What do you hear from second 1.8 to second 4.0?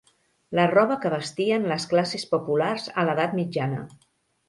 classes populars a l'Edat Mitjana.